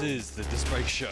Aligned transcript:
this 0.00 0.28
is 0.28 0.30
the 0.30 0.44
Disc 0.44 0.66
Show. 0.86 1.10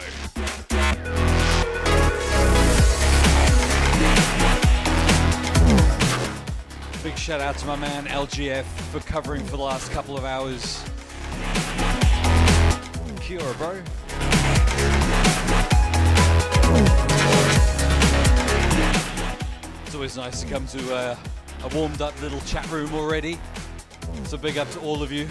Big 7.03 7.17
shout 7.17 7.41
out 7.41 7.57
to 7.57 7.65
my 7.65 7.75
man 7.75 8.05
LGF 8.05 8.63
for 8.63 8.99
covering 9.01 9.43
for 9.43 9.57
the 9.57 9.63
last 9.63 9.91
couple 9.91 10.17
of 10.17 10.23
hours. 10.23 10.83
Kia 13.19 13.41
ora, 13.41 13.53
bro. 13.55 13.81
It's 19.85 19.95
always 19.95 20.15
nice 20.15 20.41
to 20.41 20.47
come 20.47 20.65
to 20.67 20.95
uh, 20.95 21.15
a 21.63 21.75
warmed 21.75 22.01
up 22.01 22.19
little 22.21 22.41
chat 22.41 22.69
room 22.71 22.93
already. 22.93 23.37
So 24.25 24.37
big 24.37 24.57
up 24.57 24.69
to 24.71 24.79
all 24.79 25.03
of 25.03 25.11
you. 25.11 25.27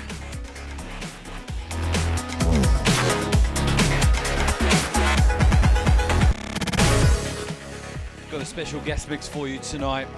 Special 8.56 8.80
guest 8.80 9.10
mix 9.10 9.28
for 9.28 9.46
you 9.46 9.58
tonight 9.58 10.08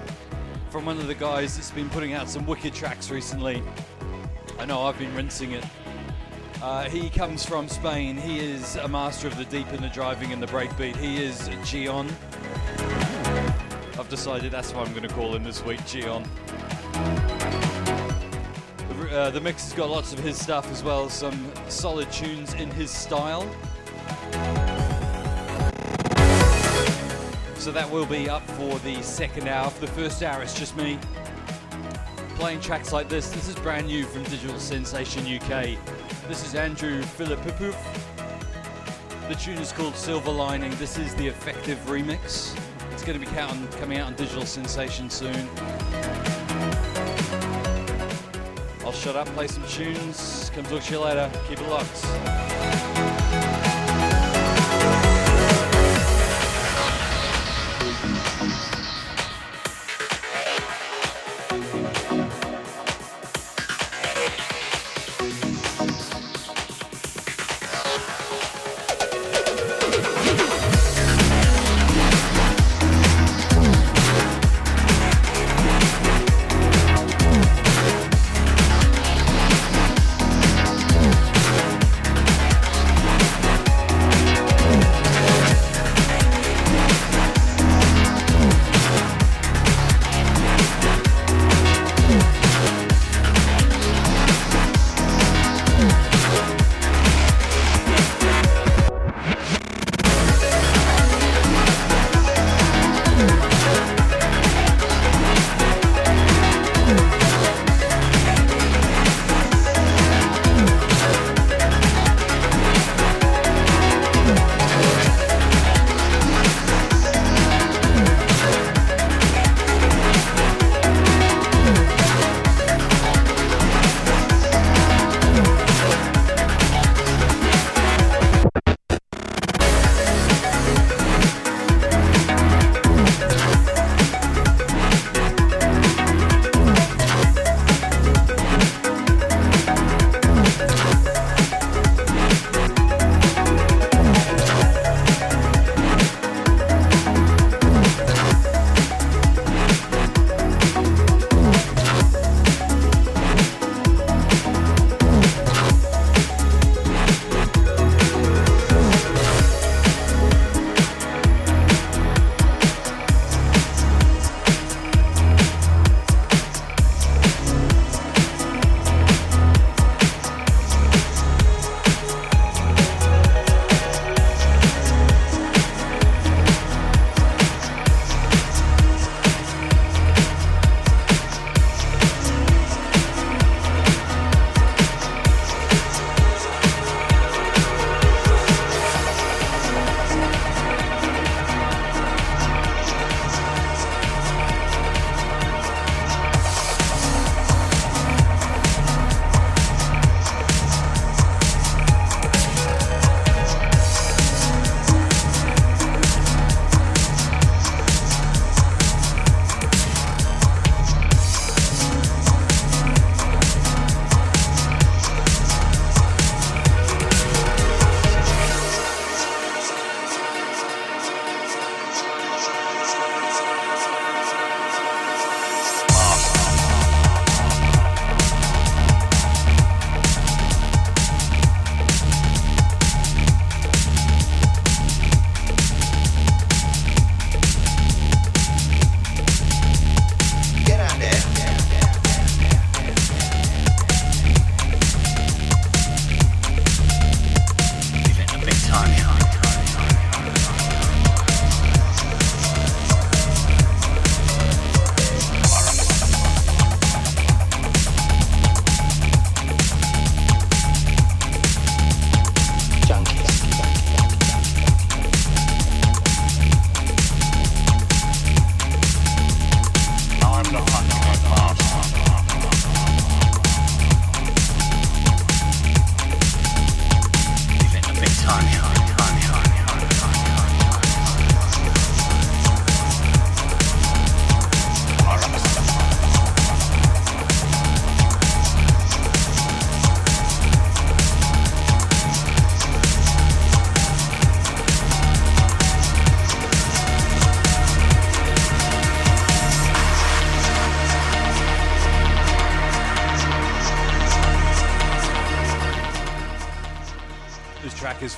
from 0.69 0.85
one 0.85 0.97
of 0.97 1.07
the 1.07 1.13
guys 1.13 1.57
that's 1.57 1.71
been 1.71 1.89
putting 1.89 2.13
out 2.13 2.29
some 2.29 2.45
wicked 2.45 2.73
tracks 2.73 3.11
recently. 3.11 3.61
I 4.57 4.63
know 4.63 4.83
I've 4.83 4.97
been 4.97 5.13
rinsing 5.13 5.51
it. 5.51 5.65
Uh, 6.61 6.85
he 6.85 7.09
comes 7.09 7.45
from 7.45 7.67
Spain. 7.67 8.15
He 8.15 8.39
is 8.39 8.77
a 8.77 8.87
master 8.87 9.27
of 9.27 9.37
the 9.37 9.43
deep 9.43 9.67
and 9.73 9.83
the 9.83 9.89
driving 9.89 10.31
and 10.31 10.41
the 10.41 10.47
breakbeat. 10.47 10.95
He 10.95 11.21
is 11.21 11.49
Gion. 11.65 12.09
I've 13.99 14.07
decided 14.07 14.53
that's 14.53 14.73
what 14.73 14.87
I'm 14.87 14.93
going 14.93 15.05
to 15.05 15.13
call 15.13 15.35
him 15.35 15.43
this 15.43 15.61
week, 15.65 15.81
Gion. 15.81 16.25
Uh, 19.11 19.31
the 19.31 19.41
mix 19.41 19.65
has 19.65 19.73
got 19.73 19.89
lots 19.89 20.13
of 20.13 20.19
his 20.19 20.41
stuff 20.41 20.71
as 20.71 20.81
well, 20.81 21.09
some 21.09 21.51
solid 21.67 22.09
tunes 22.09 22.53
in 22.53 22.71
his 22.71 22.89
style. 22.89 23.53
So 27.59 27.73
that 27.73 27.91
will 27.91 28.05
be 28.05 28.29
up 28.29 28.41
for 28.51 28.79
the 28.79 29.01
second 29.03 29.49
hour. 29.49 29.69
For 29.69 29.81
the 29.81 29.91
first 29.91 30.23
hour, 30.23 30.41
it's 30.41 30.57
just 30.57 30.77
me 30.77 30.97
playing 32.35 32.61
tracks 32.61 32.93
like 32.93 33.09
this. 33.09 33.29
This 33.31 33.49
is 33.49 33.55
brand 33.55 33.87
new 33.87 34.05
from 34.05 34.23
Digital 34.23 34.57
Sensation 34.57 35.23
UK. 35.23 35.77
This 36.29 36.45
is 36.45 36.55
Andrew 36.55 37.01
Philippou. 37.01 37.75
The 39.27 39.35
tune 39.35 39.57
is 39.57 39.73
called 39.73 39.93
Silver 39.97 40.31
Lining. 40.31 40.73
This 40.75 40.97
is 40.97 41.13
the 41.15 41.27
effective 41.27 41.77
remix. 41.79 42.57
It's 42.93 43.03
going 43.03 43.19
to 43.19 43.25
be 43.25 43.31
coming 43.77 43.97
out 43.97 44.07
on 44.07 44.15
Digital 44.15 44.45
Sensation 44.45 45.09
soon. 45.09 45.49
I'll 48.85 48.93
shut 48.93 49.17
up, 49.17 49.27
play 49.35 49.47
some 49.47 49.67
tunes. 49.67 50.49
Come 50.55 50.63
talk 50.63 50.81
to 50.83 50.93
you 50.93 51.01
later. 51.01 51.29
Keep 51.49 51.59
it 51.59 51.69
locked. 51.69 52.38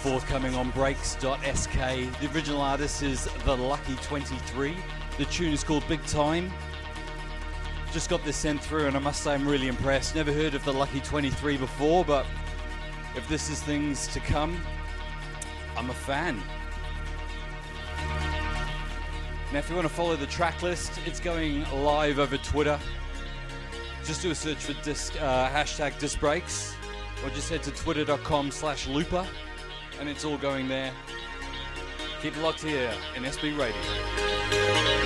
Forthcoming 0.02 0.56
on 0.56 0.72
breaks.sk. 0.72 1.74
The 1.74 2.30
original 2.34 2.60
artist 2.60 3.04
is 3.04 3.26
The 3.46 3.56
Lucky 3.56 3.96
23. 3.98 4.76
The 5.20 5.26
tune 5.26 5.54
is 5.54 5.64
called 5.64 5.88
Big 5.88 6.04
Time. 6.08 6.52
Just 7.94 8.10
got 8.10 8.26
this 8.26 8.36
sent 8.36 8.64
through, 8.64 8.88
and 8.88 8.96
I 8.96 9.00
must 9.00 9.24
say 9.24 9.32
I'm 9.32 9.48
really 9.48 9.68
impressed. 9.68 10.16
Never 10.16 10.34
heard 10.34 10.56
of 10.56 10.66
The 10.66 10.74
Lucky 10.74 11.02
23 11.02 11.58
before, 11.58 12.04
but 12.04 12.26
if 13.16 13.28
this 13.30 13.52
is 13.52 13.62
things 13.62 14.08
to 14.08 14.20
come, 14.20 14.60
I'm 15.78 15.92
a 15.92 15.94
fan. 15.94 16.42
Now, 19.54 19.60
if 19.60 19.70
you 19.70 19.76
want 19.76 19.88
to 19.88 19.94
follow 19.94 20.16
the 20.16 20.26
track 20.26 20.64
list, 20.64 21.00
it's 21.06 21.20
going 21.20 21.64
live 21.72 22.18
over 22.18 22.38
Twitter. 22.38 22.80
Just 24.04 24.24
do 24.24 24.32
a 24.32 24.36
search 24.36 24.58
for 24.58 24.74
disc, 24.82 25.16
uh, 25.22 25.48
hashtag 25.50 26.00
discbreaks 26.00 26.76
or 27.24 27.30
just 27.30 27.52
head 27.52 27.62
to 27.62 27.72
twitter.com 27.72 28.50
slash 28.50 28.88
looper 28.88 29.28
and 30.02 30.10
it's 30.10 30.26
all 30.26 30.38
going 30.38 30.68
there. 30.68 30.92
Keep 32.24 32.42
locked 32.42 32.64
here 32.64 32.92
in 33.16 33.22
SB 33.24 33.56
Radio. 33.58 35.01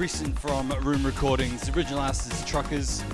Recent 0.00 0.38
from 0.38 0.70
Room 0.80 1.04
Recordings. 1.04 1.60
The 1.60 1.76
original 1.76 1.98
artist 1.98 2.32
is 2.32 2.42
Truckers. 2.46 3.04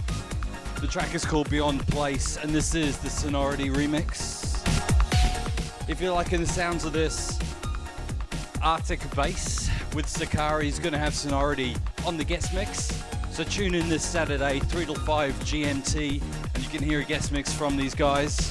The 0.81 0.87
track 0.87 1.17
is 1.17 1.25
called 1.25 1.51
Beyond 1.51 1.85
Place, 1.89 2.37
and 2.37 2.53
this 2.53 2.77
is 2.77 2.97
the 2.99 3.11
Sonority 3.11 3.71
remix. 3.71 4.57
If 5.89 6.01
you're 6.01 6.15
liking 6.15 6.39
the 6.39 6.47
sounds 6.47 6.85
of 6.85 6.93
this, 6.93 7.41
Arctic 8.63 9.01
bass 9.17 9.69
with 9.97 10.09
Sakari 10.09 10.69
is 10.69 10.79
going 10.79 10.93
to 10.93 10.99
have 10.99 11.13
Sonority 11.13 11.75
on 12.07 12.17
the 12.17 12.25
guest 12.25 12.55
mix. 12.55 13.03
So 13.33 13.43
tune 13.43 13.75
in 13.75 13.89
this 13.89 14.05
Saturday, 14.05 14.61
3 14.61 14.85
till 14.85 14.95
5 14.95 15.33
GMT, 15.41 16.23
and 16.55 16.63
you 16.63 16.71
can 16.71 16.85
hear 16.85 17.01
a 17.01 17.05
guest 17.05 17.33
mix 17.33 17.53
from 17.53 17.77
these 17.77 17.97
guys. 17.97 18.46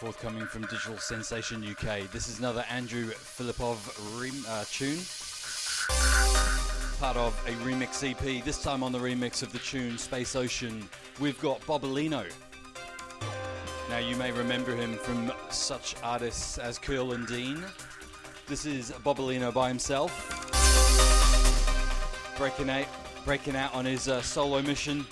Forthcoming 0.00 0.46
from 0.46 0.62
Digital 0.62 0.96
Sensation 0.96 1.62
UK. 1.62 2.10
This 2.10 2.26
is 2.26 2.38
another 2.38 2.64
Andrew 2.70 3.08
Filipov 3.08 3.76
rem- 4.18 4.46
uh, 4.48 4.64
tune, 4.70 4.96
part 6.98 7.18
of 7.18 7.38
a 7.46 7.52
remix 7.62 8.02
EP. 8.02 8.42
This 8.42 8.62
time 8.62 8.82
on 8.82 8.92
the 8.92 8.98
remix 8.98 9.42
of 9.42 9.52
the 9.52 9.58
tune 9.58 9.98
Space 9.98 10.34
Ocean, 10.34 10.88
we've 11.20 11.38
got 11.42 11.60
Bobolino. 11.66 12.24
Now 13.90 13.98
you 13.98 14.16
may 14.16 14.32
remember 14.32 14.74
him 14.74 14.96
from 14.96 15.32
such 15.50 15.96
artists 16.02 16.56
as 16.56 16.78
Curl 16.78 17.12
and 17.12 17.26
Dean. 17.26 17.62
This 18.46 18.64
is 18.64 18.92
Bobolino 19.04 19.52
by 19.52 19.68
himself, 19.68 20.10
breaking 22.38 22.70
out, 22.70 22.86
breaking 23.26 23.54
out 23.54 23.74
on 23.74 23.84
his 23.84 24.08
uh, 24.08 24.22
solo 24.22 24.62
mission, 24.62 25.04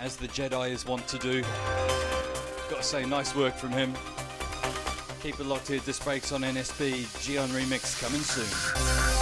as 0.00 0.16
the 0.16 0.28
Jedi 0.28 0.70
is 0.70 0.86
wont 0.86 1.08
to 1.08 1.18
do. 1.18 1.42
Gotta 2.78 2.86
say, 2.90 3.04
nice 3.06 3.34
work 3.34 3.56
from 3.56 3.72
him. 3.72 3.92
Keep 5.20 5.40
it 5.40 5.46
locked 5.46 5.66
here. 5.66 5.80
Disc 5.80 6.04
Breaks 6.04 6.30
on 6.30 6.42
NSB. 6.42 7.06
Gion 7.18 7.48
Remix 7.48 8.00
coming 8.00 8.20
soon. 8.20 9.17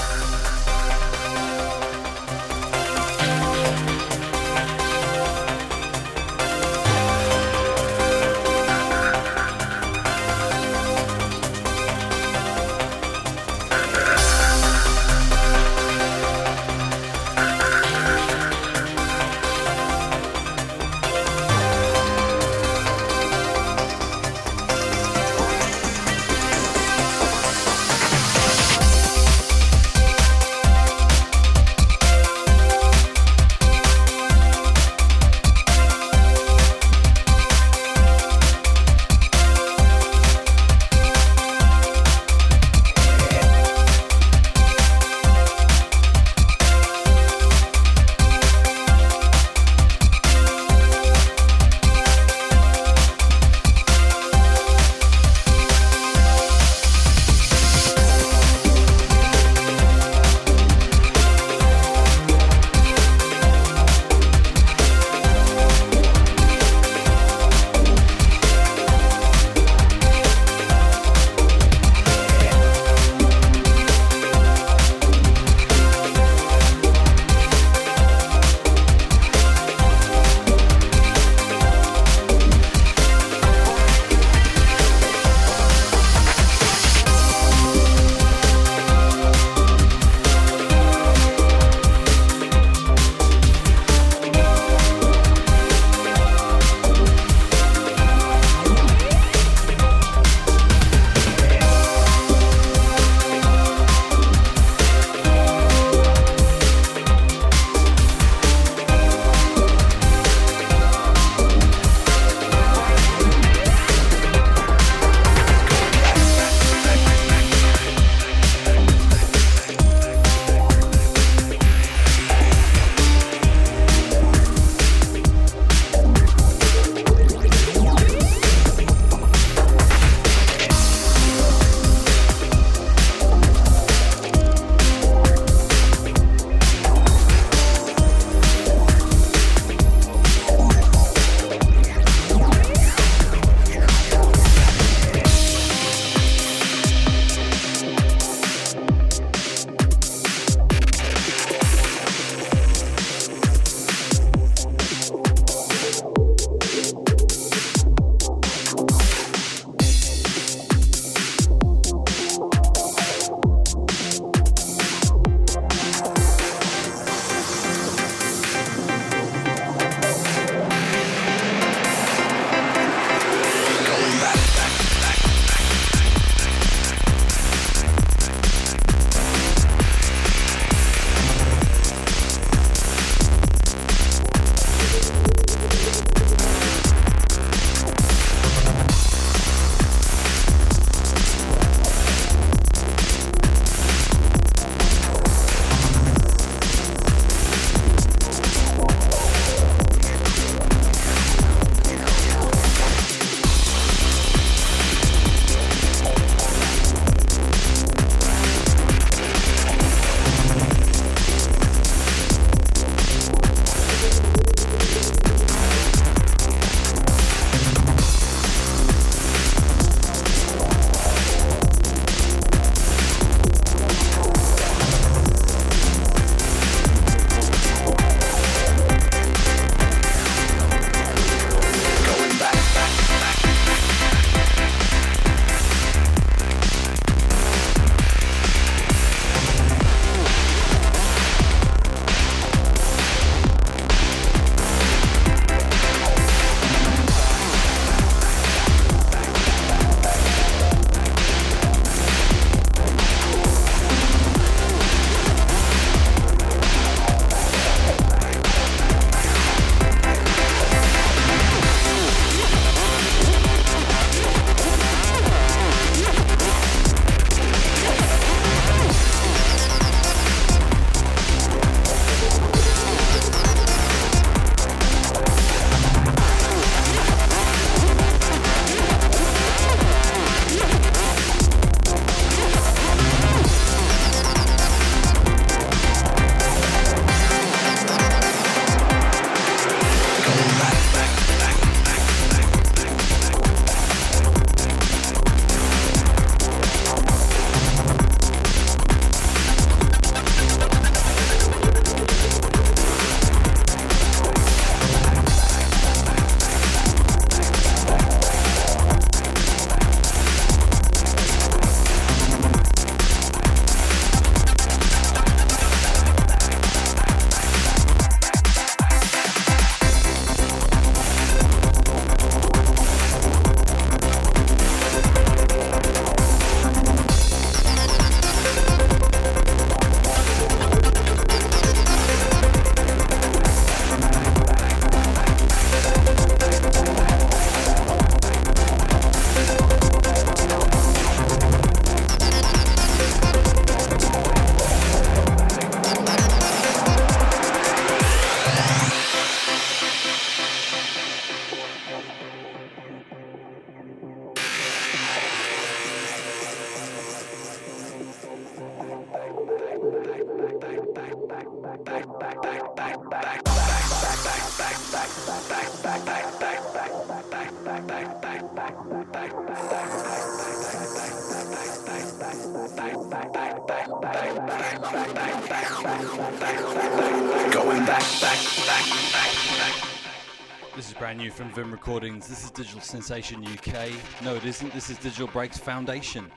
From 381.36 381.50
Vim 381.50 381.70
Recordings. 381.70 382.26
This 382.26 382.44
is 382.44 382.50
Digital 382.50 382.80
Sensation 382.80 383.44
UK. 383.44 383.90
No, 384.24 384.34
it 384.36 384.46
isn't. 384.46 384.72
This 384.72 384.88
is 384.88 384.96
Digital 384.96 385.26
Breaks 385.26 385.58
Foundation. 385.58 386.32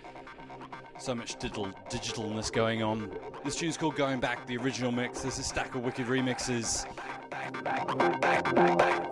So 0.97 1.15
much 1.15 1.39
digital 1.39 1.67
digitalness 1.89 2.51
going 2.51 2.83
on. 2.83 3.09
This 3.45 3.55
tune's 3.55 3.77
called 3.77 3.95
Going 3.95 4.19
Back, 4.19 4.45
the 4.45 4.57
original 4.57 4.91
mix. 4.91 5.21
This 5.21 5.39
is 5.39 5.45
Stack 5.45 5.73
of 5.75 5.85
Wicked 5.85 6.07
remixes. 6.07 6.85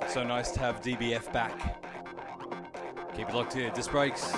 So 0.10 0.26
nice 0.26 0.52
to 0.52 0.60
have 0.60 0.82
DBF 0.82 1.32
back. 1.32 1.82
Keep 3.16 3.30
it 3.30 3.34
locked 3.34 3.54
here. 3.54 3.70
Disc 3.70 3.90
Breaks. 3.90 4.34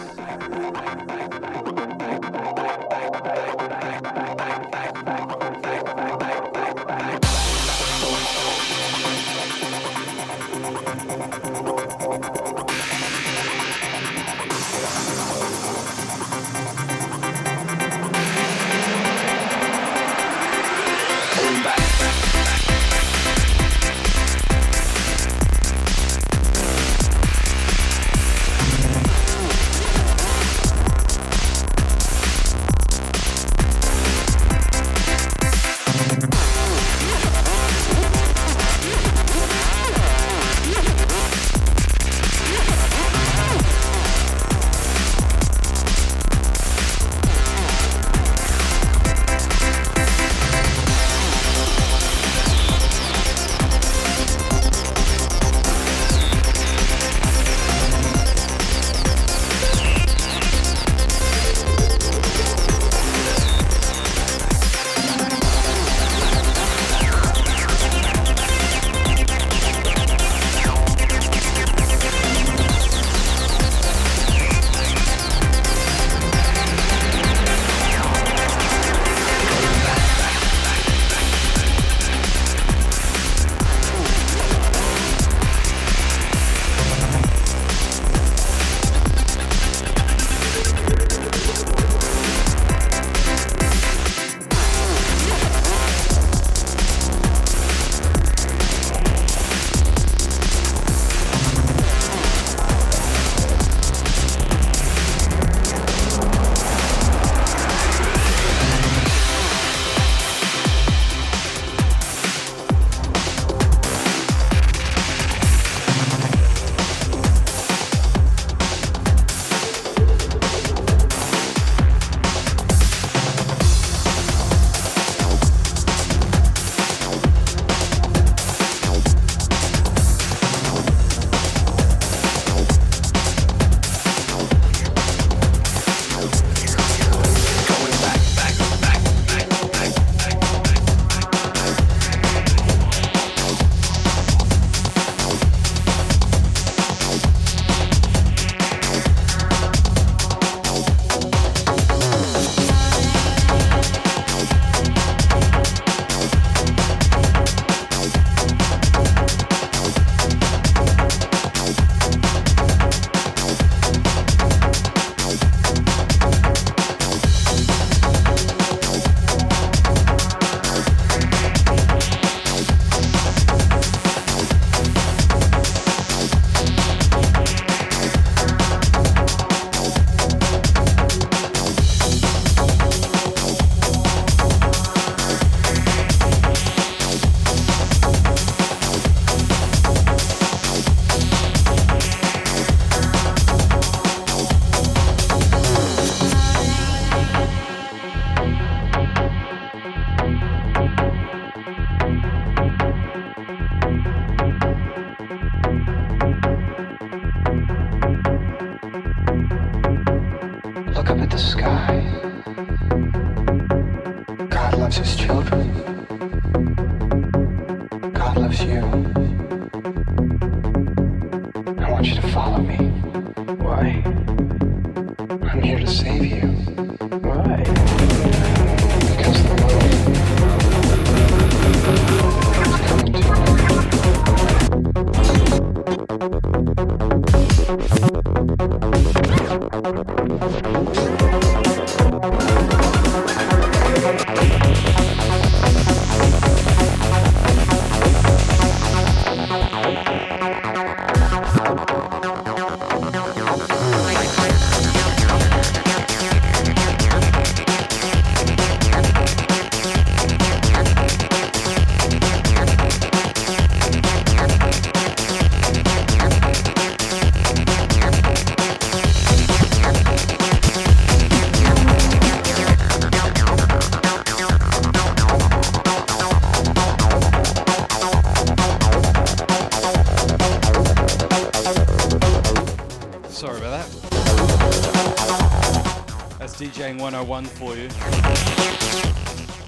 101 286.99 287.45
for 287.45 287.75
you. 287.75 287.88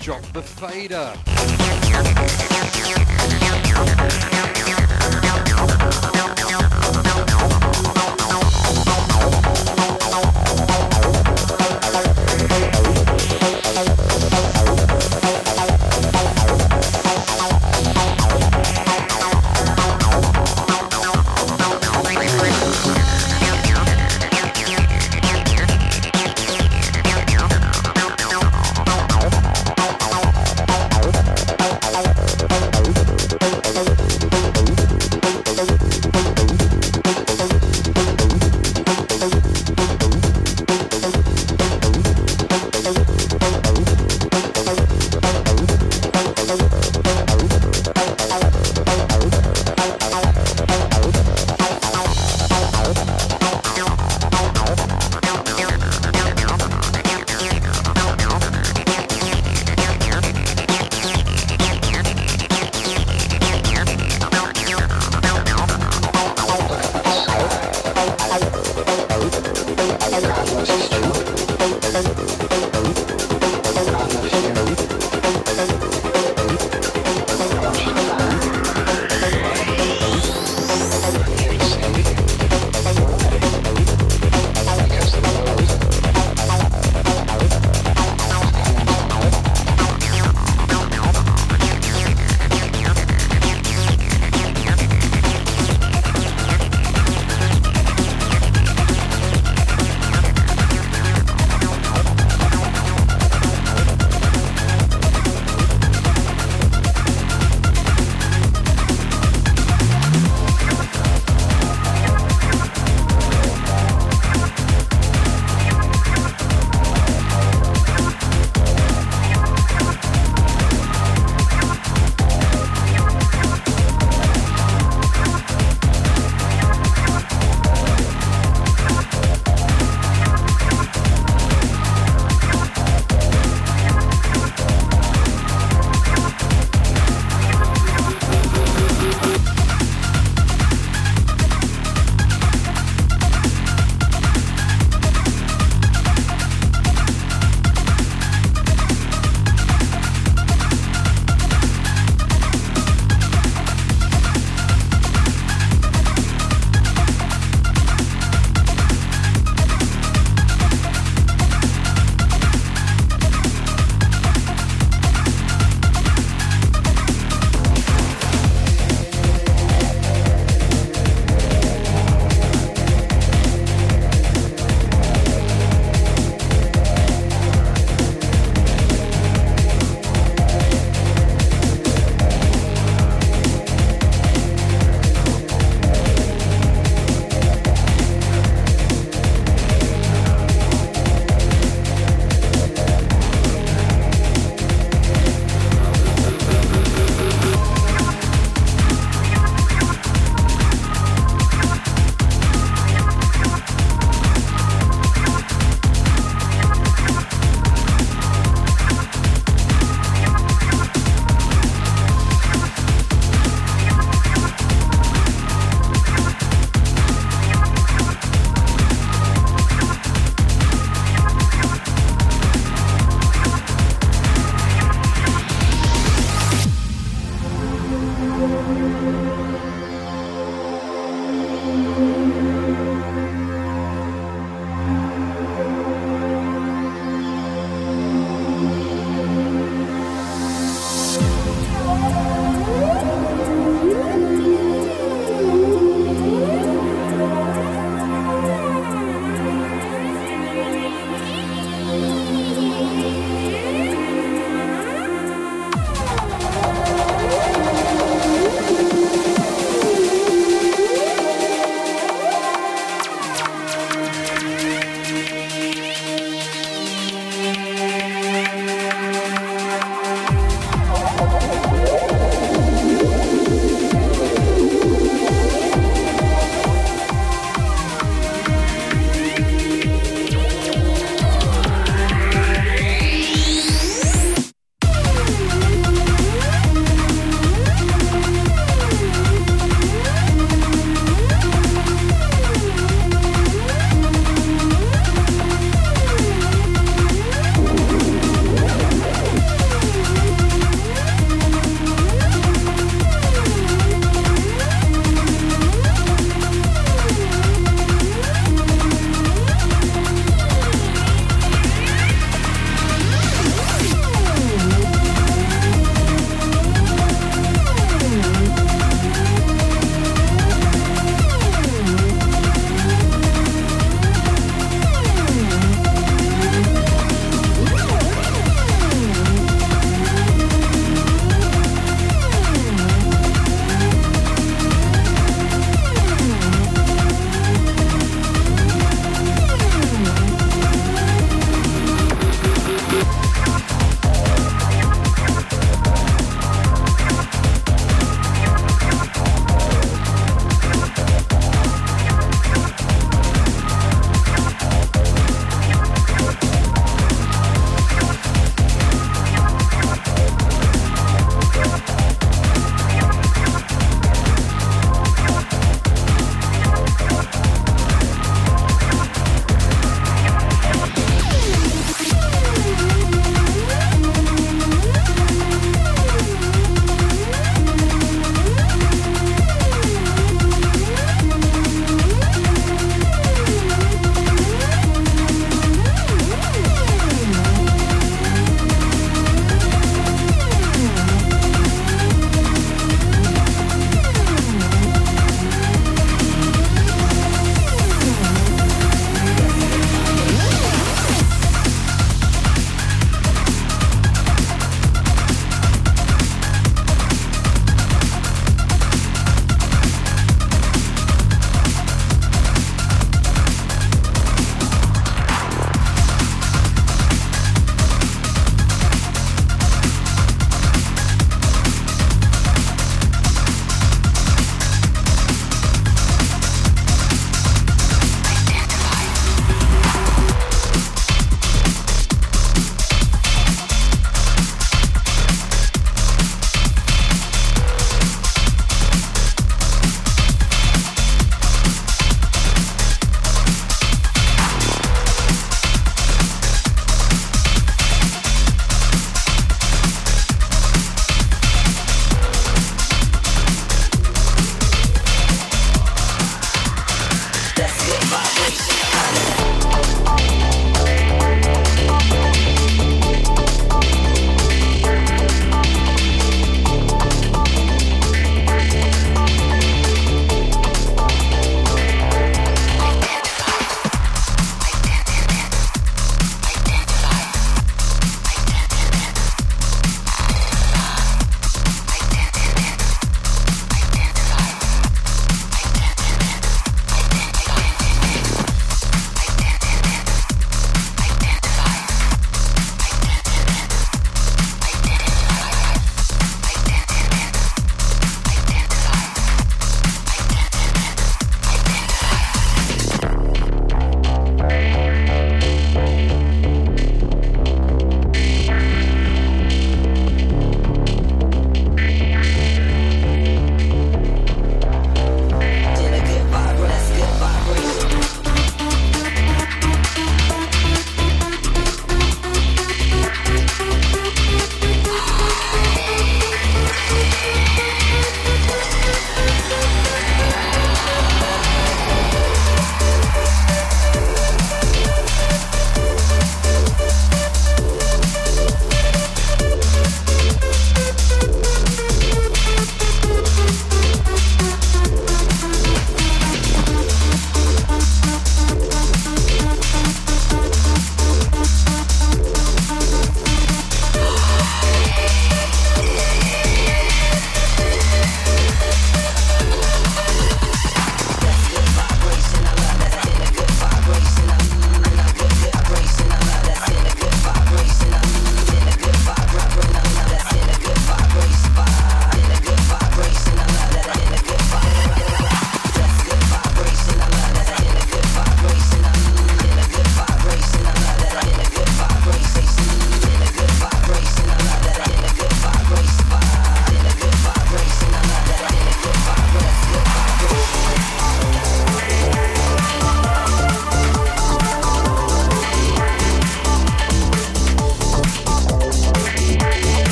Drop 0.00 0.22
the 0.32 0.42
fader. 0.42 2.47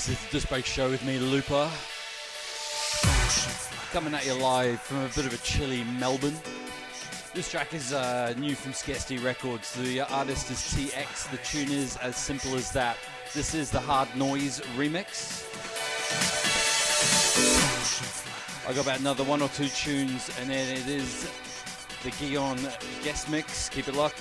This 0.00 0.08
is 0.08 0.48
the 0.48 0.56
Disc 0.56 0.66
Show 0.66 0.88
with 0.88 1.04
me, 1.04 1.18
Looper. 1.18 1.70
Coming 3.92 4.14
at 4.14 4.24
you 4.24 4.32
live 4.32 4.80
from 4.80 4.96
a 5.04 5.08
bit 5.08 5.26
of 5.26 5.34
a 5.34 5.36
chilly 5.44 5.84
Melbourne. 5.98 6.38
This 7.34 7.50
track 7.50 7.74
is 7.74 7.92
uh, 7.92 8.32
new 8.38 8.54
from 8.54 8.72
Scarcity 8.72 9.18
Records. 9.18 9.74
The 9.74 10.00
artist 10.00 10.50
is 10.50 10.56
TX. 10.56 11.30
The 11.30 11.36
tune 11.44 11.70
is 11.70 11.98
as 11.98 12.16
simple 12.16 12.54
as 12.54 12.72
that. 12.72 12.96
This 13.34 13.52
is 13.52 13.70
the 13.70 13.78
Hard 13.78 14.08
Noise 14.16 14.60
remix. 14.74 15.44
I 18.66 18.72
got 18.72 18.84
about 18.86 19.00
another 19.00 19.24
one 19.24 19.42
or 19.42 19.50
two 19.50 19.68
tunes, 19.68 20.30
and 20.40 20.48
then 20.48 20.78
it 20.78 20.88
is 20.88 21.30
the 22.02 22.10
Gion 22.12 22.56
guest 23.04 23.28
mix. 23.28 23.68
Keep 23.68 23.88
it 23.88 23.94
locked. 23.94 24.16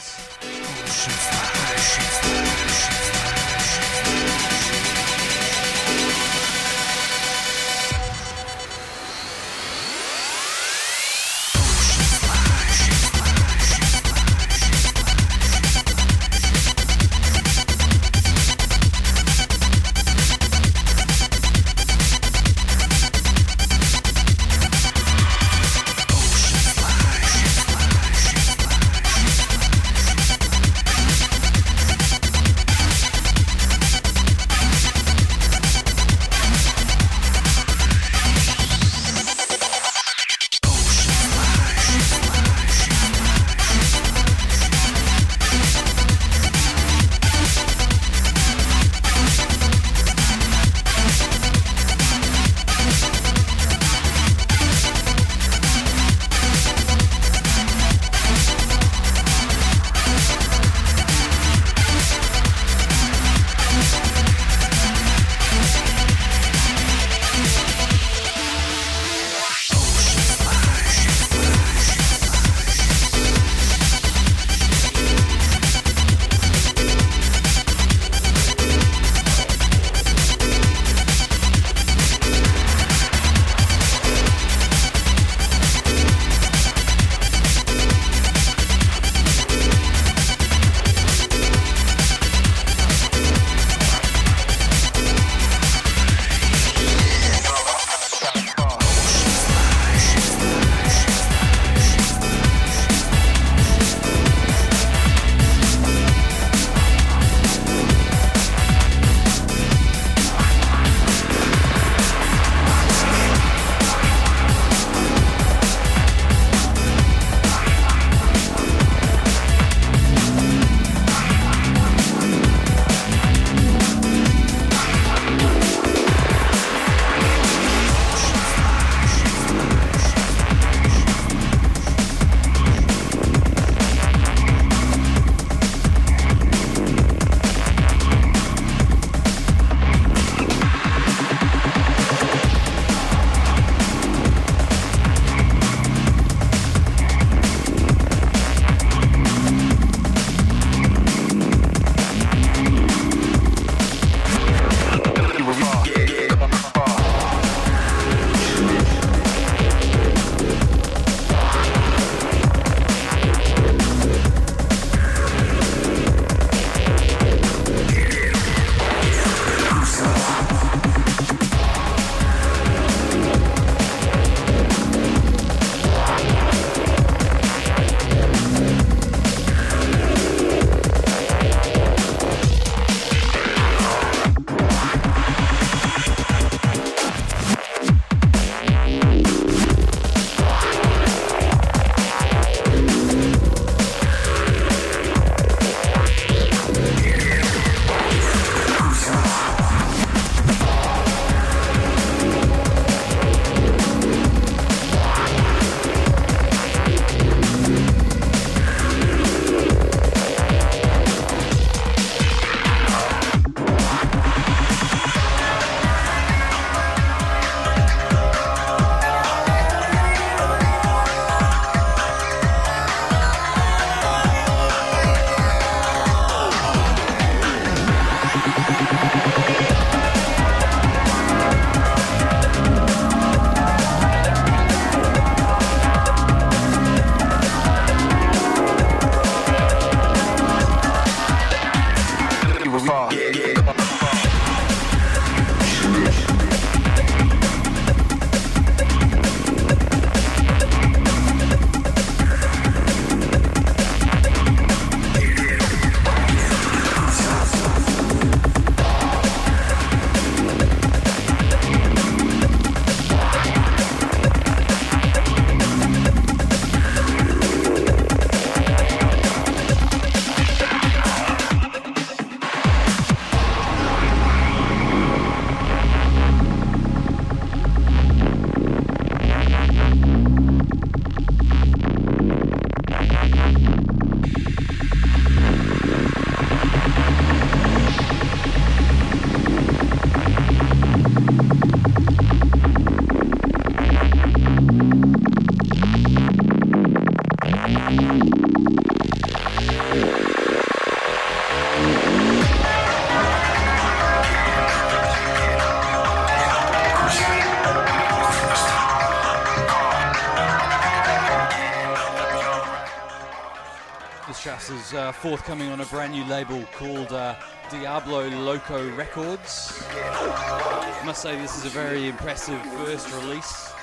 Forthcoming 315.20 315.70
on 315.70 315.82
a 315.82 315.86
brand 315.86 316.14
new 316.14 316.24
label 316.26 316.64
called 316.72 317.12
uh, 317.12 317.36
Diablo 317.70 318.30
Loco 318.30 318.90
Records. 318.96 319.84
I 319.92 321.02
must 321.06 321.22
say, 321.22 321.38
this 321.40 321.58
is 321.58 321.66
a 321.66 321.70
very 321.70 322.08
impressive 322.08 322.62
first 322.86 323.12
release. 323.16 323.74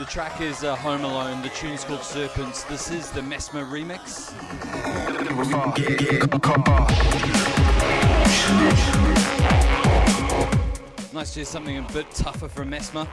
The 0.00 0.04
track 0.04 0.40
is 0.40 0.64
uh, 0.64 0.74
Home 0.76 1.04
Alone, 1.04 1.42
the 1.42 1.48
tune's 1.50 1.84
called 1.84 2.02
Serpents. 2.02 2.64
This 2.64 2.90
is 2.90 3.10
the 3.12 3.22
Mesmer 3.22 3.64
remix. 3.66 4.32
Nice 11.12 11.34
to 11.34 11.38
hear 11.38 11.44
something 11.44 11.78
a 11.78 11.82
bit 11.92 12.10
tougher 12.10 12.48
from 12.48 12.70
Mesmer. 12.70 13.06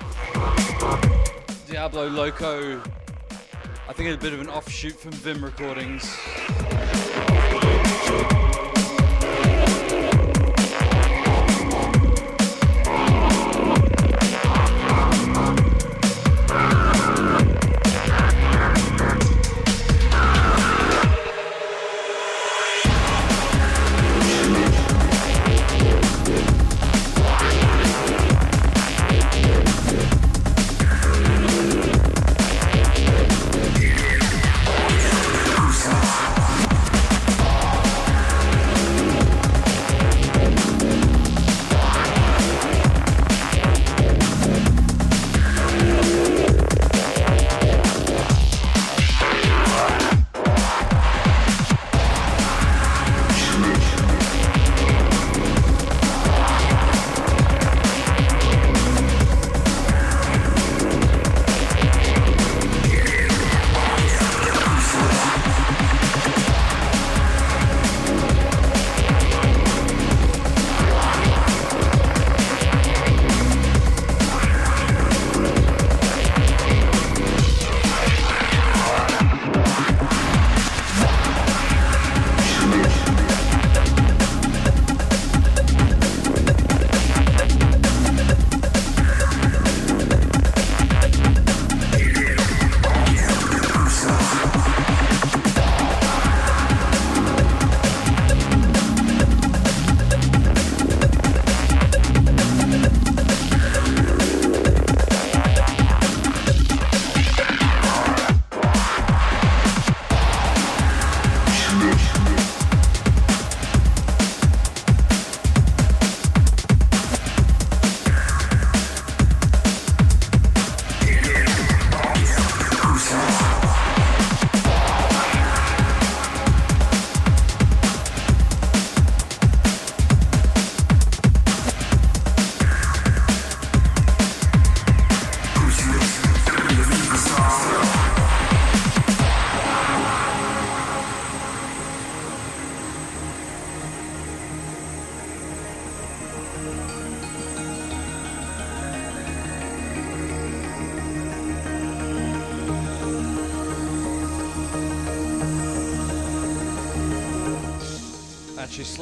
Diablo 1.68 2.08
Loco 2.08 2.82
I 3.88 3.93
think 3.93 4.10
it's 4.10 4.18
a 4.18 4.20
bit 4.20 4.34
of 4.34 4.41
an 4.41 4.50
offshoot 4.50 4.93
from 4.93 5.12
Vim 5.12 5.46
Recordings. 5.46 6.18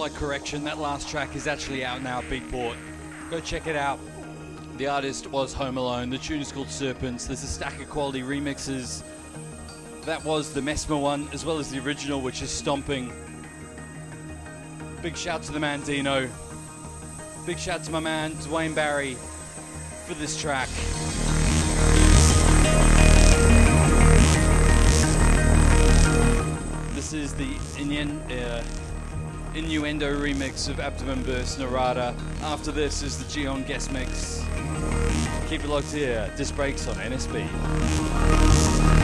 Slight 0.09 0.19
correction. 0.19 0.65
That 0.65 0.79
last 0.79 1.07
track 1.07 1.33
is 1.33 1.47
actually 1.47 1.85
out 1.85 2.01
now, 2.01 2.19
Beatport. 2.23 2.75
Go 3.29 3.39
check 3.39 3.67
it 3.67 3.77
out. 3.77 3.99
The 4.75 4.87
artist 4.87 5.27
was 5.27 5.53
Home 5.53 5.77
Alone. 5.77 6.09
The 6.09 6.17
tune 6.17 6.41
is 6.41 6.51
called 6.51 6.69
Serpents. 6.69 7.25
There's 7.25 7.41
a 7.41 7.47
stack 7.47 7.79
of 7.81 7.89
quality 7.89 8.21
remixes. 8.21 9.01
That 10.03 10.21
was 10.25 10.53
the 10.53 10.61
Mesmer 10.61 10.97
one, 10.97 11.29
as 11.31 11.45
well 11.45 11.57
as 11.57 11.71
the 11.71 11.79
original, 11.79 12.19
which 12.19 12.41
is 12.41 12.51
Stomping. 12.51 13.13
Big 15.01 15.15
shout 15.15 15.41
to 15.43 15.53
the 15.53 15.59
man 15.59 15.81
Dino. 15.83 16.29
Big 17.45 17.57
shout 17.57 17.85
to 17.85 17.91
my 17.91 18.01
man 18.01 18.33
Dwayne 18.33 18.75
Barry 18.75 19.15
for 20.05 20.15
this 20.15 20.37
track. 20.37 20.67
This 26.93 27.13
is 27.13 27.33
the 27.35 27.55
Indian. 27.79 28.19
Uh, 28.23 28.61
Innuendo 29.55 30.19
remix 30.19 30.67
of 30.67 30.79
Abdomen 30.79 31.21
Burst 31.21 31.59
Narada. 31.59 32.15
After 32.41 32.71
this 32.71 33.03
is 33.03 33.19
the 33.19 33.25
Gion 33.25 33.67
guest 33.67 33.91
mix. 33.91 34.43
Keep 35.47 35.63
it 35.63 35.67
locked 35.67 35.91
here. 35.91 36.31
Disc 36.35 36.55
Breaks 36.55 36.87
on 36.87 36.95
NSB. 36.95 39.02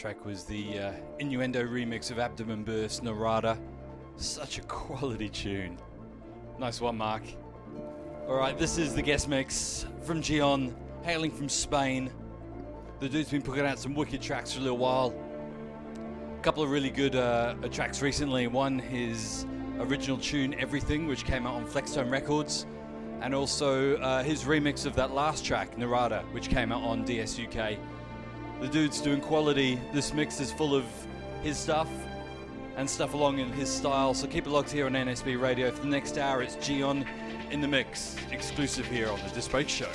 Track 0.00 0.24
was 0.24 0.44
the 0.44 0.78
uh, 0.78 0.92
Innuendo 1.18 1.62
remix 1.62 2.10
of 2.10 2.18
Abdomen 2.18 2.64
Burst 2.64 3.02
Narada. 3.02 3.58
Such 4.16 4.56
a 4.56 4.62
quality 4.62 5.28
tune. 5.28 5.78
Nice 6.58 6.80
one, 6.80 6.96
Mark. 6.96 7.22
Alright, 8.26 8.58
this 8.58 8.78
is 8.78 8.94
the 8.94 9.02
guest 9.02 9.28
mix 9.28 9.84
from 10.02 10.22
Gion, 10.22 10.72
hailing 11.02 11.30
from 11.30 11.50
Spain. 11.50 12.10
The 13.00 13.10
dude's 13.10 13.28
been 13.28 13.42
putting 13.42 13.66
out 13.66 13.78
some 13.78 13.94
wicked 13.94 14.22
tracks 14.22 14.54
for 14.54 14.60
a 14.60 14.62
little 14.62 14.78
while. 14.78 15.14
A 16.38 16.42
couple 16.42 16.62
of 16.62 16.70
really 16.70 16.88
good 16.88 17.14
uh, 17.14 17.56
tracks 17.70 18.00
recently. 18.00 18.46
One, 18.46 18.78
his 18.78 19.44
original 19.80 20.16
tune 20.16 20.54
Everything, 20.54 21.08
which 21.08 21.26
came 21.26 21.46
out 21.46 21.56
on 21.56 21.66
Flextone 21.66 22.10
Records, 22.10 22.64
and 23.20 23.34
also 23.34 23.98
uh, 23.98 24.22
his 24.22 24.44
remix 24.44 24.86
of 24.86 24.94
that 24.96 25.10
last 25.12 25.44
track, 25.44 25.76
Narada, 25.76 26.24
which 26.32 26.48
came 26.48 26.72
out 26.72 26.82
on 26.84 27.04
DSUK. 27.04 27.78
The 28.60 28.68
dude's 28.68 29.00
doing 29.00 29.22
quality. 29.22 29.80
This 29.90 30.12
mix 30.12 30.38
is 30.38 30.52
full 30.52 30.74
of 30.74 30.84
his 31.42 31.56
stuff 31.56 31.88
and 32.76 32.88
stuff 32.88 33.14
along 33.14 33.38
in 33.38 33.50
his 33.52 33.70
style. 33.70 34.12
So 34.12 34.26
keep 34.26 34.46
it 34.46 34.50
locked 34.50 34.70
here 34.70 34.84
on 34.84 34.92
NSB 34.92 35.40
Radio. 35.40 35.70
For 35.70 35.80
the 35.80 35.88
next 35.88 36.18
hour, 36.18 36.42
it's 36.42 36.56
Gion 36.56 37.06
in 37.50 37.62
the 37.62 37.68
mix, 37.68 38.16
exclusive 38.30 38.86
here 38.86 39.08
on 39.08 39.18
the 39.20 39.30
Disc 39.30 39.50
Show. 39.68 39.88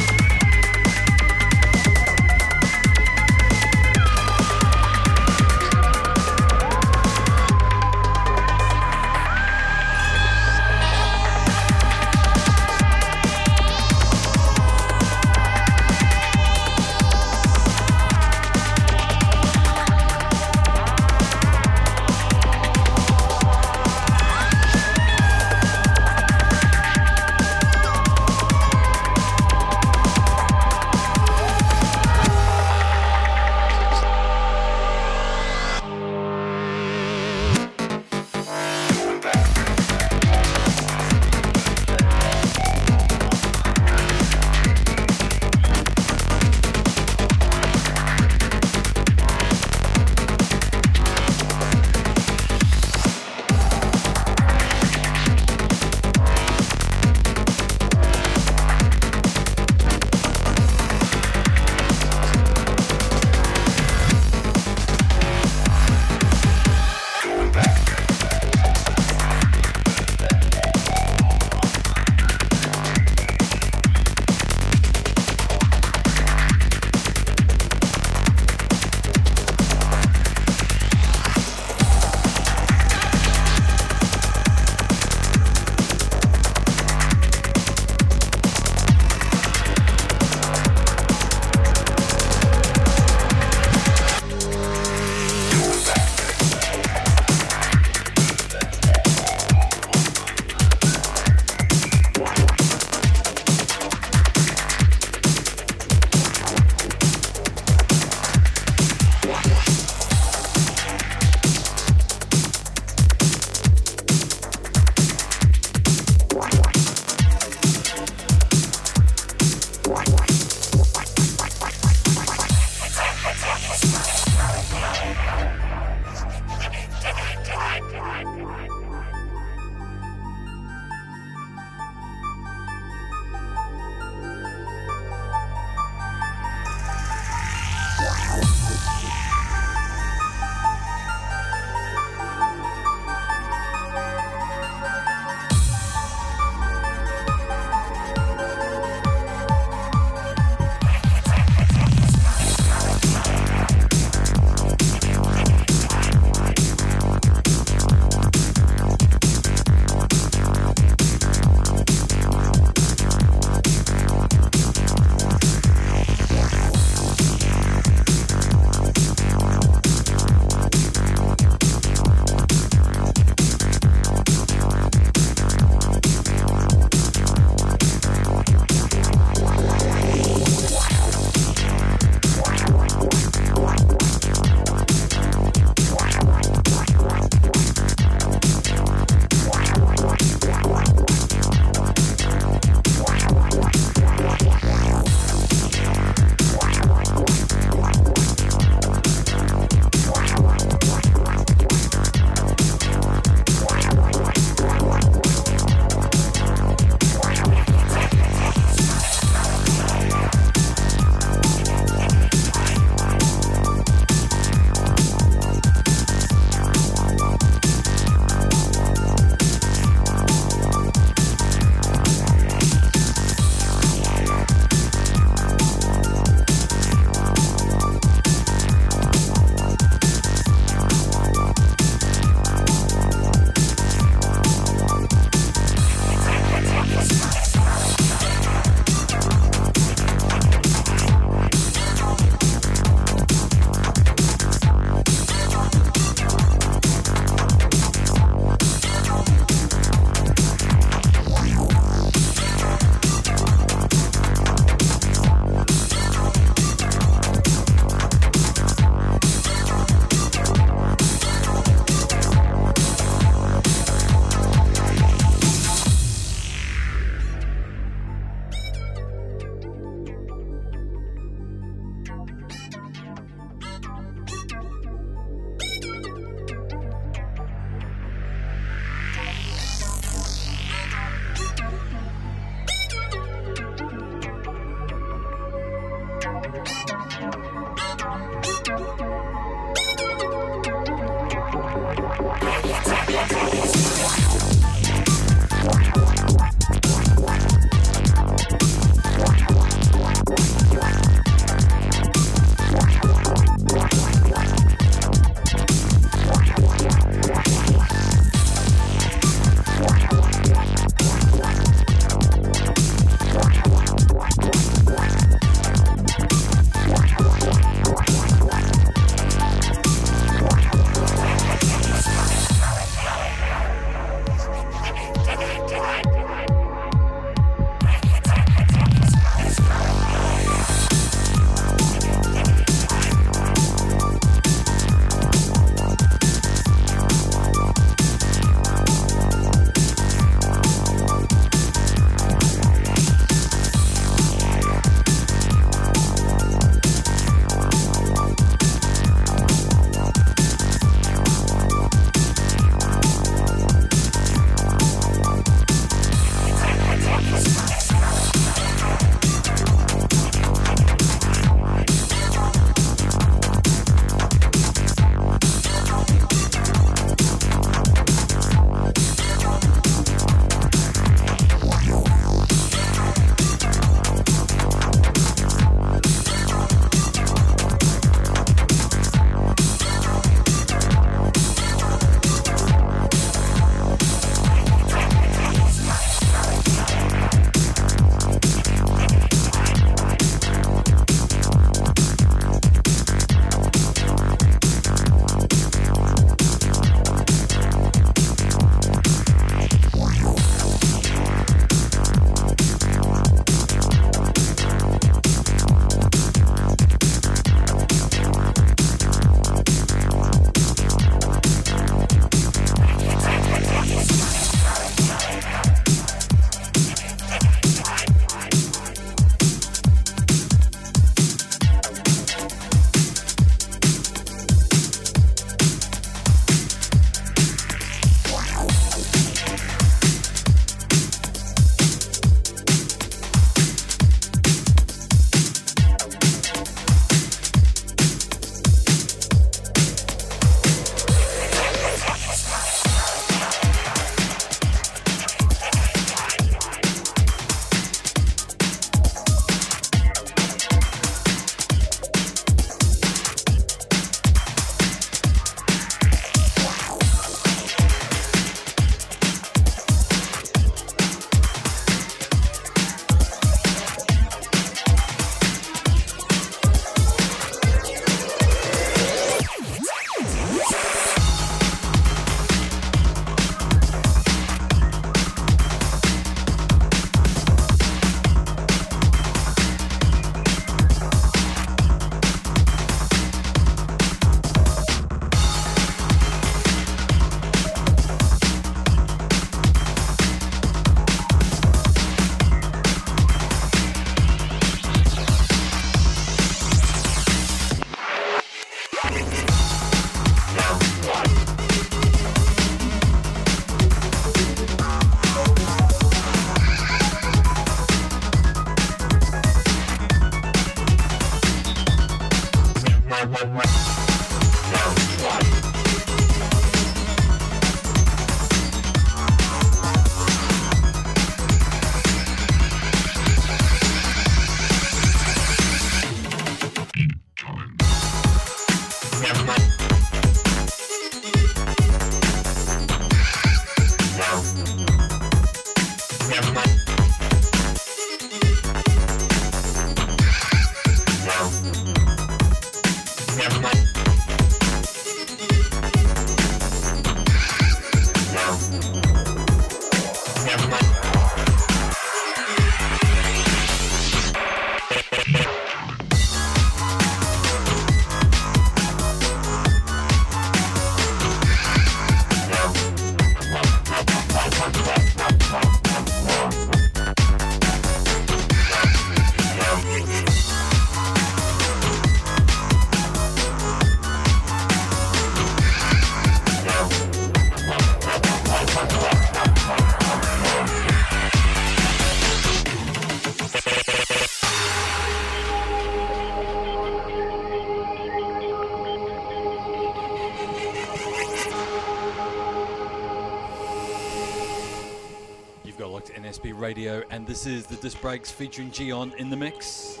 This 597.36 597.46
is 597.46 597.66
the 597.66 597.76
Disc 597.76 598.00
Breaks 598.00 598.30
featuring 598.30 598.70
Gion 598.70 599.14
in 599.16 599.28
the 599.28 599.36
mix. 599.36 600.00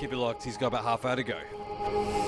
Keep 0.00 0.12
it 0.12 0.16
locked, 0.16 0.42
he's 0.42 0.56
got 0.56 0.66
about 0.66 0.82
half 0.82 1.04
hour 1.04 1.14
to 1.14 1.22
go. 1.22 2.25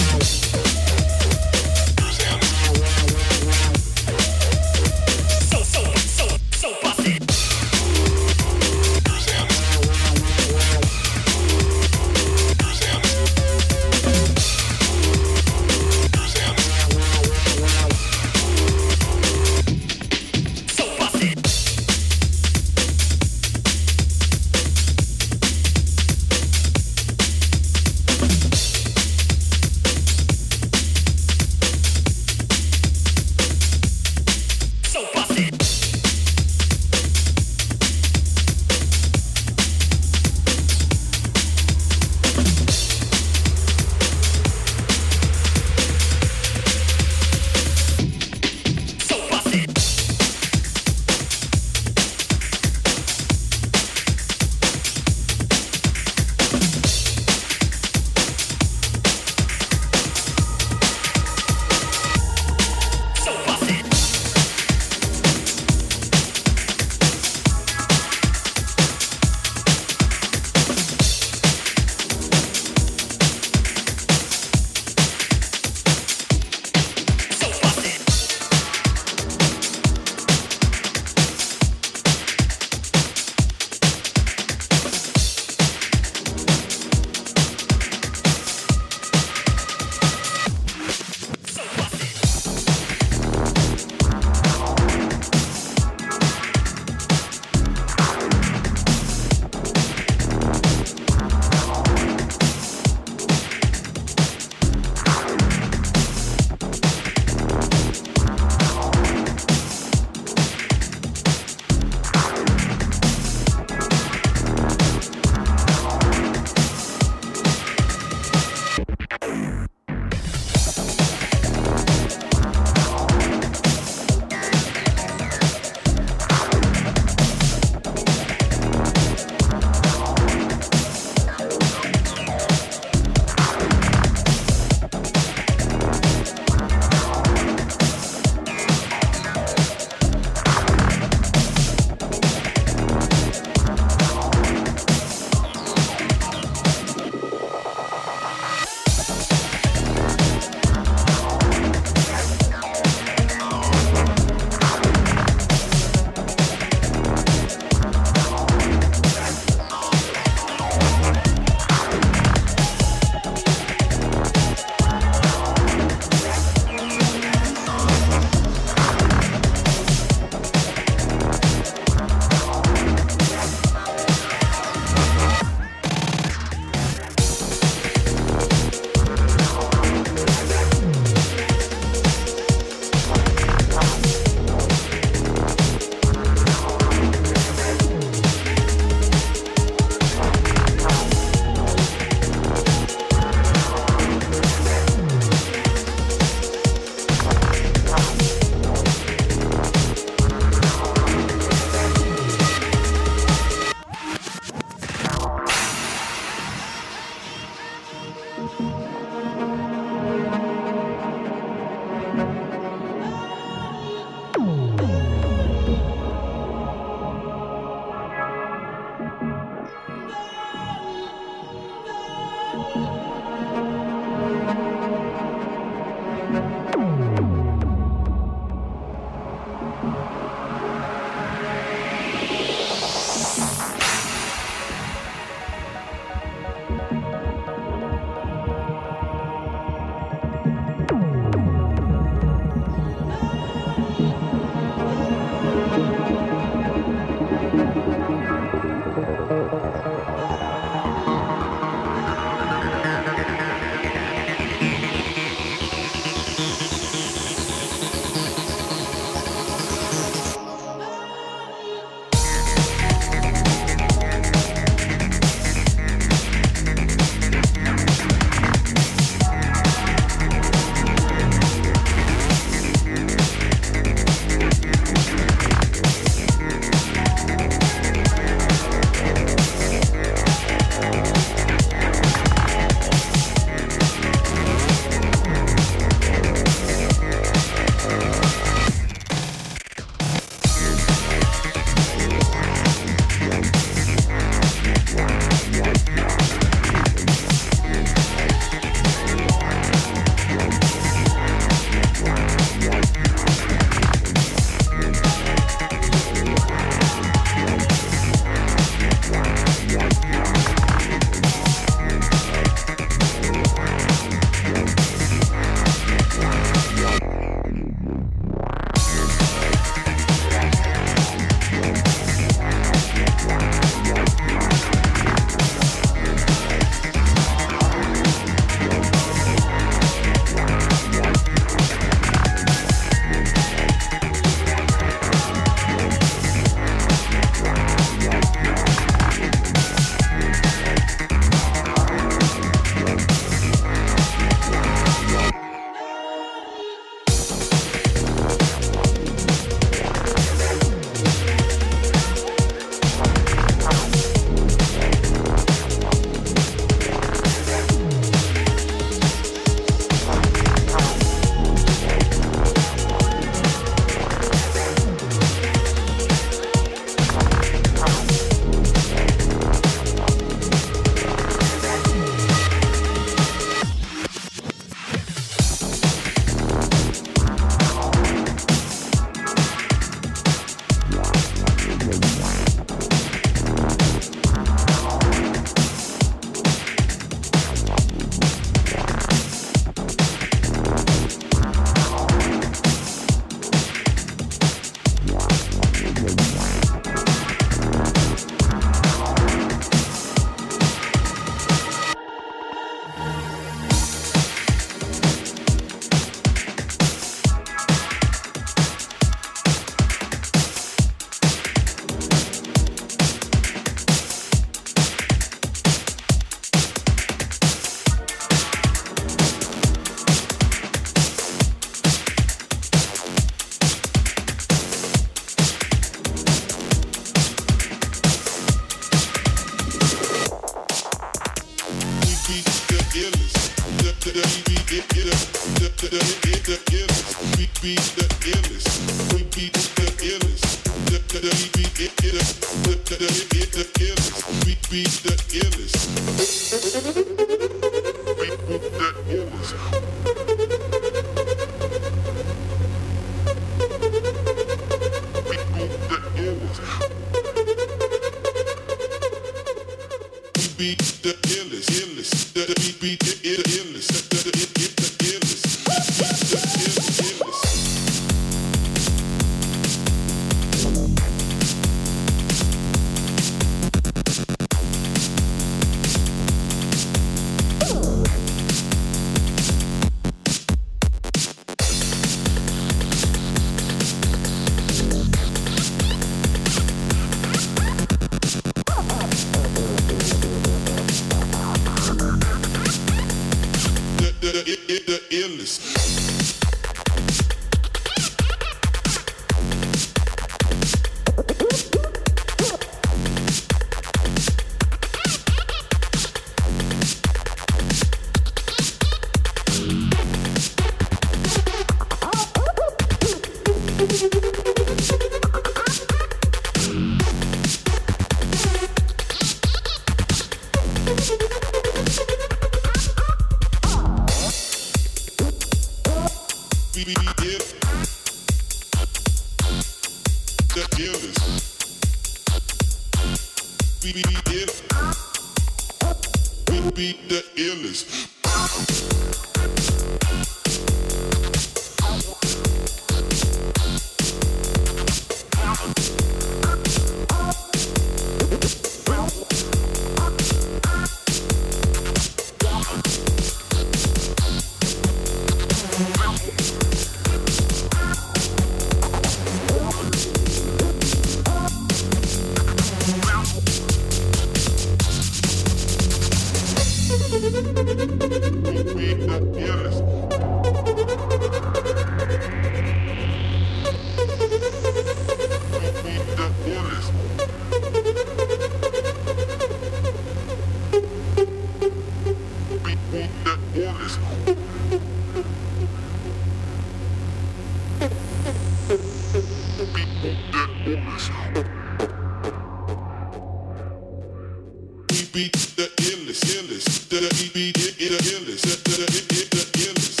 beat 595.13 595.33
the 595.57 595.63
illest, 595.77 596.23
illest, 596.35 596.89
the 596.89 597.31
beat 597.33 597.53
the 597.53 597.85
illest, 597.85 598.63
the 598.63 598.71
illest, 598.71 599.29
the 599.29 599.59
illest. 599.59 600.00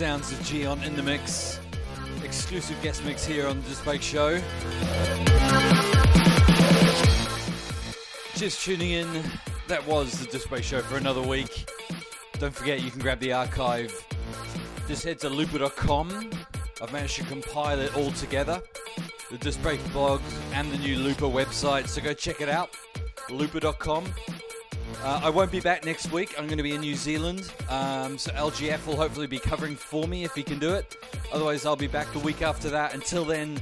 Sounds 0.00 0.32
of 0.32 0.38
Gion 0.38 0.82
in 0.86 0.96
the 0.96 1.02
mix. 1.02 1.60
Exclusive 2.24 2.80
guest 2.82 3.04
mix 3.04 3.22
here 3.22 3.46
on 3.46 3.60
the 3.60 3.68
Disc 3.68 4.00
Show. 4.00 4.40
Just 8.34 8.64
tuning 8.64 8.92
in, 8.92 9.06
that 9.68 9.86
was 9.86 10.18
the 10.18 10.24
Disc 10.32 10.48
Show 10.62 10.80
for 10.80 10.96
another 10.96 11.20
week. 11.20 11.70
Don't 12.38 12.54
forget 12.54 12.80
you 12.80 12.90
can 12.90 13.00
grab 13.00 13.20
the 13.20 13.34
archive. 13.34 13.92
Just 14.88 15.04
head 15.04 15.18
to 15.18 15.28
looper.com. 15.28 16.30
I've 16.80 16.92
managed 16.94 17.16
to 17.16 17.24
compile 17.24 17.78
it 17.78 17.94
all 17.94 18.10
together. 18.12 18.62
The 19.30 19.36
Disc 19.36 19.60
blog 19.92 20.22
and 20.54 20.72
the 20.72 20.78
new 20.78 20.96
Looper 20.96 21.26
website, 21.26 21.88
so 21.88 22.00
go 22.00 22.14
check 22.14 22.40
it 22.40 22.48
out. 22.48 22.70
Looper.com. 23.28 24.06
Uh, 25.02 25.20
I 25.22 25.30
won't 25.30 25.50
be 25.50 25.60
back 25.60 25.86
next 25.86 26.12
week. 26.12 26.34
I'm 26.38 26.46
going 26.46 26.58
to 26.58 26.62
be 26.62 26.74
in 26.74 26.82
New 26.82 26.94
Zealand. 26.94 27.50
Um, 27.70 28.18
so 28.18 28.32
LGF 28.32 28.86
will 28.86 28.96
hopefully 28.96 29.26
be 29.26 29.38
covering 29.38 29.74
for 29.74 30.06
me 30.06 30.24
if 30.24 30.34
he 30.34 30.42
can 30.42 30.58
do 30.58 30.74
it. 30.74 30.96
Otherwise, 31.32 31.64
I'll 31.64 31.74
be 31.74 31.86
back 31.86 32.12
the 32.12 32.18
week 32.18 32.42
after 32.42 32.68
that. 32.68 32.92
Until 32.92 33.24
then, 33.24 33.58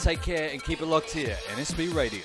take 0.00 0.20
care 0.20 0.50
and 0.50 0.62
keep 0.62 0.82
it 0.82 0.86
locked 0.86 1.10
here. 1.10 1.36
NSB 1.54 1.94
Radio. 1.94 2.20